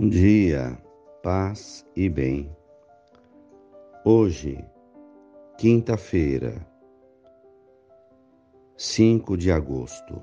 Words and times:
Bom 0.00 0.08
dia, 0.08 0.80
paz 1.24 1.84
e 1.96 2.08
bem. 2.08 2.48
Hoje, 4.04 4.64
quinta-feira, 5.58 6.64
5 8.76 9.36
de 9.36 9.50
agosto. 9.50 10.22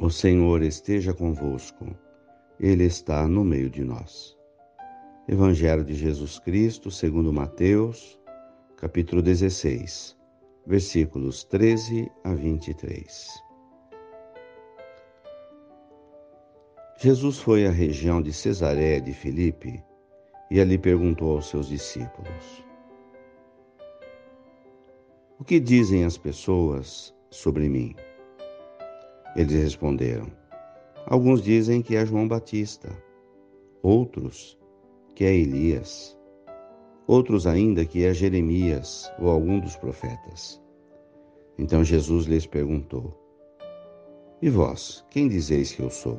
O 0.00 0.10
Senhor 0.10 0.60
esteja 0.60 1.14
convosco, 1.14 1.86
Ele 2.58 2.82
está 2.82 3.28
no 3.28 3.44
meio 3.44 3.70
de 3.70 3.84
nós. 3.84 4.36
Evangelho 5.28 5.84
de 5.84 5.94
Jesus 5.94 6.40
Cristo, 6.40 6.90
segundo 6.90 7.32
Mateus, 7.32 8.20
capítulo 8.76 9.22
16, 9.22 10.18
versículos 10.66 11.44
13 11.44 12.10
a 12.24 12.34
23. 12.34 13.49
Jesus 17.02 17.38
foi 17.38 17.66
à 17.66 17.70
região 17.70 18.20
de 18.20 18.30
Cesareia 18.30 19.00
de 19.00 19.14
Filipe 19.14 19.82
e 20.50 20.60
ali 20.60 20.76
perguntou 20.76 21.34
aos 21.34 21.48
seus 21.48 21.66
discípulos: 21.66 22.62
O 25.38 25.44
que 25.44 25.58
dizem 25.58 26.04
as 26.04 26.18
pessoas 26.18 27.14
sobre 27.30 27.70
mim? 27.70 27.96
Eles 29.34 29.62
responderam: 29.62 30.26
Alguns 31.06 31.42
dizem 31.42 31.80
que 31.80 31.96
é 31.96 32.04
João 32.04 32.28
Batista, 32.28 32.90
outros 33.82 34.58
que 35.14 35.24
é 35.24 35.34
Elias, 35.34 36.14
outros 37.06 37.46
ainda 37.46 37.86
que 37.86 38.04
é 38.04 38.12
Jeremias 38.12 39.10
ou 39.18 39.30
algum 39.30 39.58
dos 39.58 39.74
profetas. 39.74 40.60
Então 41.56 41.82
Jesus 41.82 42.26
lhes 42.26 42.44
perguntou: 42.44 43.18
E 44.42 44.50
vós, 44.50 45.02
quem 45.08 45.28
dizeis 45.28 45.72
que 45.72 45.80
eu 45.80 45.88
sou? 45.88 46.18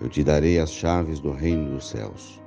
Eu 0.00 0.08
te 0.08 0.24
darei 0.24 0.58
as 0.58 0.70
chaves 0.72 1.20
do 1.20 1.30
reino 1.30 1.74
dos 1.74 1.90
céus. 1.90 2.40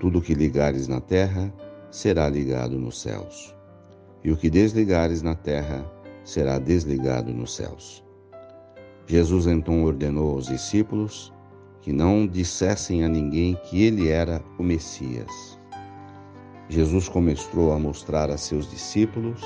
Tudo 0.00 0.20
o 0.20 0.22
que 0.22 0.32
ligares 0.32 0.88
na 0.88 1.02
terra 1.02 1.52
será 1.90 2.30
ligado 2.30 2.78
nos 2.78 2.98
céus, 2.98 3.54
e 4.24 4.32
o 4.32 4.36
que 4.38 4.48
desligares 4.48 5.20
na 5.20 5.34
terra 5.34 5.84
será 6.24 6.58
desligado 6.58 7.30
nos 7.32 7.54
céus. 7.54 8.02
Jesus 9.06 9.46
então 9.46 9.84
ordenou 9.84 10.32
aos 10.32 10.46
discípulos 10.46 11.30
que 11.82 11.92
não 11.92 12.26
dissessem 12.26 13.04
a 13.04 13.08
ninguém 13.08 13.54
que 13.64 13.82
ele 13.82 14.08
era 14.08 14.42
o 14.58 14.62
Messias. 14.62 15.60
Jesus 16.70 17.06
começou 17.06 17.72
a 17.72 17.78
mostrar 17.78 18.30
a 18.30 18.38
seus 18.38 18.68
discípulos 18.70 19.42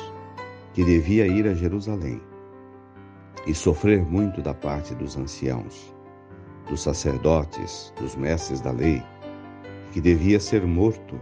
que 0.72 0.84
devia 0.84 1.26
ir 1.26 1.46
a 1.48 1.54
Jerusalém 1.54 2.20
e 3.48 3.54
sofrer 3.54 4.04
muito 4.04 4.40
da 4.40 4.54
parte 4.54 4.94
dos 4.94 5.16
anciãos 5.16 5.92
dos 6.70 6.82
sacerdotes, 6.82 7.92
dos 8.00 8.14
mestres 8.14 8.60
da 8.60 8.70
lei, 8.70 9.02
que 9.92 10.00
devia 10.00 10.38
ser 10.38 10.64
morto, 10.64 11.20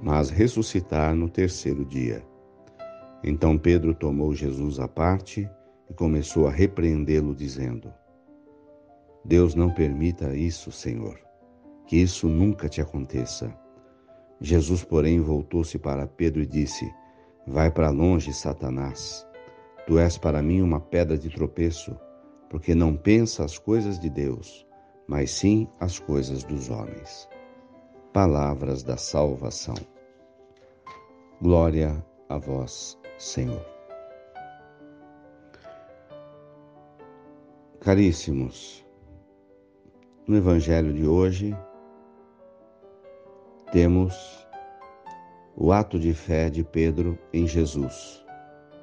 mas 0.00 0.30
ressuscitar 0.30 1.14
no 1.14 1.28
terceiro 1.28 1.84
dia. 1.84 2.24
Então 3.22 3.58
Pedro 3.58 3.94
tomou 3.94 4.32
Jesus 4.32 4.78
à 4.78 4.86
parte 4.86 5.50
e 5.90 5.94
começou 5.94 6.46
a 6.46 6.52
repreendê-lo, 6.52 7.34
dizendo: 7.34 7.92
Deus 9.24 9.56
não 9.56 9.70
permita 9.70 10.36
isso, 10.36 10.70
Senhor, 10.70 11.18
que 11.86 11.96
isso 11.96 12.28
nunca 12.28 12.68
te 12.68 12.80
aconteça. 12.80 13.52
Jesus, 14.40 14.84
porém, 14.84 15.20
voltou-se 15.20 15.78
para 15.78 16.06
Pedro 16.06 16.42
e 16.42 16.46
disse: 16.46 16.88
Vai 17.46 17.70
para 17.70 17.90
longe, 17.90 18.32
Satanás. 18.32 19.26
Tu 19.86 19.98
és 19.98 20.16
para 20.16 20.40
mim 20.40 20.62
uma 20.62 20.80
pedra 20.80 21.18
de 21.18 21.28
tropeço 21.28 21.96
porque 22.54 22.72
não 22.72 22.96
pensa 22.96 23.44
as 23.44 23.58
coisas 23.58 23.98
de 23.98 24.08
Deus, 24.08 24.64
mas 25.08 25.32
sim 25.32 25.68
as 25.80 25.98
coisas 25.98 26.44
dos 26.44 26.70
homens. 26.70 27.28
Palavras 28.12 28.84
da 28.84 28.96
salvação. 28.96 29.74
Glória 31.42 32.00
a 32.28 32.38
vós, 32.38 32.96
Senhor. 33.18 33.60
Caríssimos, 37.80 38.86
no 40.24 40.36
Evangelho 40.36 40.92
de 40.92 41.08
hoje, 41.08 41.56
temos 43.72 44.46
o 45.56 45.72
ato 45.72 45.98
de 45.98 46.14
fé 46.14 46.48
de 46.48 46.62
Pedro 46.62 47.18
em 47.32 47.48
Jesus 47.48 48.24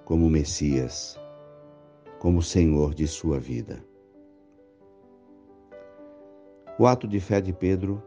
como 0.03 0.29
Messias 0.29 1.17
como 2.21 2.39
Senhor 2.39 2.93
de 2.93 3.07
sua 3.07 3.39
vida. 3.39 3.83
O 6.77 6.85
ato 6.85 7.07
de 7.07 7.19
fé 7.19 7.41
de 7.41 7.51
Pedro 7.51 7.99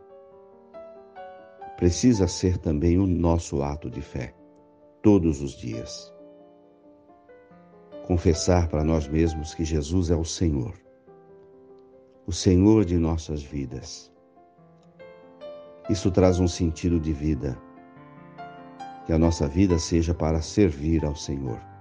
precisa 1.77 2.29
ser 2.29 2.57
também 2.57 2.97
o 2.97 3.09
nosso 3.09 3.61
ato 3.61 3.91
de 3.91 4.01
fé, 4.01 4.33
todos 5.03 5.43
os 5.43 5.51
dias. 5.51 6.15
Confessar 8.07 8.69
para 8.69 8.85
nós 8.85 9.09
mesmos 9.09 9.53
que 9.53 9.65
Jesus 9.65 10.13
é 10.13 10.17
o 10.17 10.25
Senhor, 10.25 10.75
o 12.25 12.31
Senhor 12.31 12.85
de 12.85 12.97
nossas 12.97 13.43
vidas. 13.43 14.13
Isso 15.91 16.09
traz 16.13 16.39
um 16.39 16.47
sentido 16.47 17.01
de 17.01 17.13
vida, 17.13 17.61
que 19.07 19.13
a 19.13 19.19
nossa 19.19 19.49
vida 19.49 19.77
seja 19.77 20.15
para 20.15 20.41
servir 20.41 21.05
ao 21.05 21.17
Senhor 21.17 21.74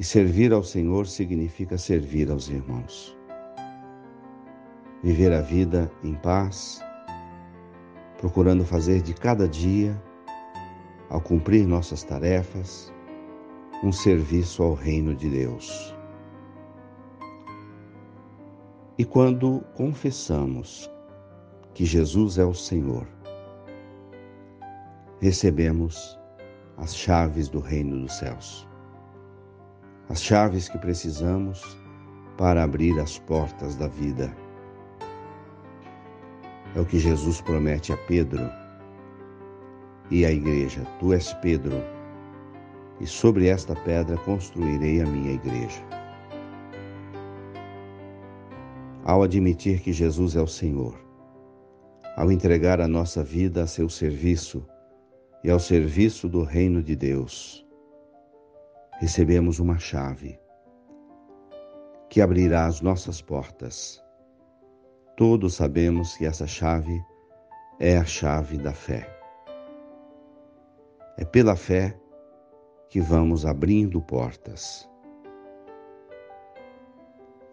e 0.00 0.02
servir 0.02 0.50
ao 0.50 0.64
Senhor 0.64 1.06
significa 1.06 1.76
servir 1.76 2.30
aos 2.30 2.48
irmãos. 2.48 3.14
Viver 5.02 5.30
a 5.30 5.42
vida 5.42 5.92
em 6.02 6.14
paz, 6.14 6.82
procurando 8.16 8.64
fazer 8.64 9.02
de 9.02 9.12
cada 9.12 9.46
dia, 9.46 10.02
ao 11.10 11.20
cumprir 11.20 11.66
nossas 11.66 12.02
tarefas, 12.02 12.90
um 13.84 13.92
serviço 13.92 14.62
ao 14.62 14.72
reino 14.72 15.14
de 15.14 15.28
Deus. 15.28 15.94
E 18.96 19.04
quando 19.04 19.60
confessamos 19.74 20.90
que 21.74 21.84
Jesus 21.84 22.38
é 22.38 22.44
o 22.46 22.54
Senhor, 22.54 23.06
recebemos 25.20 26.18
as 26.78 26.96
chaves 26.96 27.50
do 27.50 27.60
reino 27.60 28.00
dos 28.00 28.14
céus 28.14 28.69
as 30.10 30.20
chaves 30.20 30.68
que 30.68 30.76
precisamos 30.76 31.78
para 32.36 32.64
abrir 32.64 32.98
as 32.98 33.16
portas 33.20 33.76
da 33.76 33.86
vida. 33.86 34.36
É 36.74 36.80
o 36.80 36.84
que 36.84 36.98
Jesus 36.98 37.40
promete 37.40 37.92
a 37.92 37.96
Pedro 37.96 38.50
e 40.10 40.26
à 40.26 40.32
igreja: 40.32 40.84
Tu 40.98 41.12
és 41.12 41.32
Pedro, 41.34 41.76
e 43.00 43.06
sobre 43.06 43.46
esta 43.46 43.76
pedra 43.76 44.16
construirei 44.18 45.00
a 45.00 45.06
minha 45.06 45.32
igreja. 45.32 45.80
Ao 49.04 49.22
admitir 49.22 49.80
que 49.80 49.92
Jesus 49.92 50.34
é 50.34 50.42
o 50.42 50.46
Senhor, 50.46 50.98
ao 52.16 52.32
entregar 52.32 52.80
a 52.80 52.88
nossa 52.88 53.22
vida 53.22 53.62
a 53.62 53.66
seu 53.66 53.88
serviço 53.88 54.66
e 55.44 55.50
ao 55.50 55.60
serviço 55.60 56.28
do 56.28 56.42
reino 56.42 56.82
de 56.82 56.96
Deus, 56.96 57.64
recebemos 59.00 59.58
uma 59.58 59.78
chave 59.78 60.38
que 62.10 62.20
abrirá 62.20 62.66
as 62.66 62.82
nossas 62.82 63.22
portas. 63.22 64.04
Todos 65.16 65.54
sabemos 65.54 66.18
que 66.18 66.26
essa 66.26 66.46
chave 66.46 67.02
é 67.78 67.96
a 67.96 68.04
chave 68.04 68.58
da 68.58 68.74
fé. 68.74 69.08
É 71.16 71.24
pela 71.24 71.56
fé 71.56 71.98
que 72.90 73.00
vamos 73.00 73.46
abrindo 73.46 74.02
portas. 74.02 74.86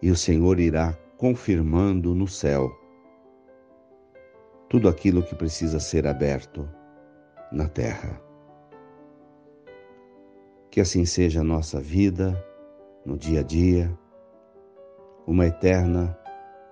E 0.02 0.10
o 0.10 0.16
Senhor 0.16 0.60
irá 0.60 0.92
confirmando 1.16 2.14
no 2.14 2.28
céu 2.28 2.70
tudo 4.68 4.86
aquilo 4.86 5.22
que 5.22 5.34
precisa 5.34 5.80
ser 5.80 6.06
aberto 6.06 6.68
na 7.50 7.66
terra. 7.68 8.27
Que 10.78 10.82
assim 10.82 11.04
seja 11.04 11.40
a 11.40 11.42
nossa 11.42 11.80
vida 11.80 12.40
no 13.04 13.18
dia 13.18 13.40
a 13.40 13.42
dia, 13.42 13.92
uma 15.26 15.44
eterna 15.44 16.16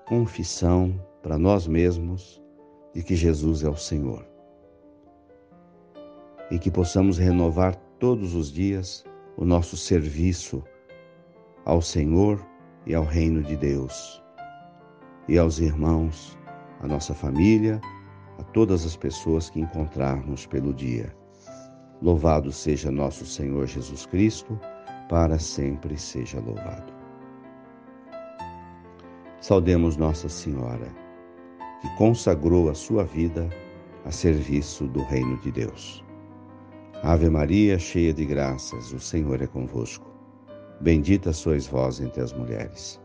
confissão 0.06 0.94
para 1.24 1.36
nós 1.36 1.66
mesmos 1.66 2.40
de 2.94 3.02
que 3.02 3.16
Jesus 3.16 3.64
é 3.64 3.68
o 3.68 3.76
Senhor. 3.76 4.24
E 6.52 6.56
que 6.56 6.70
possamos 6.70 7.18
renovar 7.18 7.74
todos 7.98 8.36
os 8.36 8.52
dias 8.52 9.04
o 9.36 9.44
nosso 9.44 9.76
serviço 9.76 10.62
ao 11.64 11.82
Senhor 11.82 12.40
e 12.86 12.94
ao 12.94 13.02
reino 13.02 13.42
de 13.42 13.56
Deus, 13.56 14.22
e 15.26 15.36
aos 15.36 15.58
irmãos, 15.58 16.38
à 16.80 16.86
nossa 16.86 17.12
família, 17.12 17.80
a 18.38 18.44
todas 18.44 18.86
as 18.86 18.94
pessoas 18.96 19.50
que 19.50 19.58
encontrarmos 19.58 20.46
pelo 20.46 20.72
dia. 20.72 21.12
Louvado 22.02 22.52
seja 22.52 22.90
nosso 22.90 23.24
Senhor 23.24 23.66
Jesus 23.66 24.04
Cristo, 24.04 24.58
para 25.08 25.38
sempre 25.38 25.96
seja 25.96 26.38
louvado. 26.40 26.92
Saudemos 29.40 29.96
Nossa 29.96 30.28
Senhora, 30.28 30.88
que 31.80 31.88
consagrou 31.96 32.68
a 32.68 32.74
sua 32.74 33.04
vida 33.04 33.48
a 34.04 34.10
serviço 34.10 34.86
do 34.88 35.02
reino 35.04 35.38
de 35.38 35.50
Deus. 35.50 36.04
Ave 37.02 37.30
Maria, 37.30 37.78
cheia 37.78 38.12
de 38.12 38.24
graças, 38.24 38.92
o 38.92 39.00
Senhor 39.00 39.40
é 39.40 39.46
convosco. 39.46 40.10
Bendita 40.80 41.32
sois 41.32 41.66
vós 41.66 42.00
entre 42.00 42.22
as 42.22 42.32
mulheres. 42.32 43.00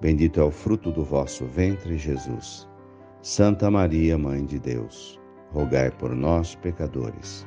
Bendito 0.00 0.38
é 0.40 0.44
o 0.44 0.50
fruto 0.50 0.92
do 0.92 1.02
vosso 1.02 1.44
ventre, 1.46 1.98
Jesus. 1.98 2.68
Santa 3.20 3.68
Maria, 3.68 4.16
Mãe 4.16 4.44
de 4.44 4.60
Deus, 4.60 5.18
rogai 5.50 5.90
por 5.90 6.14
nós, 6.14 6.54
pecadores, 6.54 7.46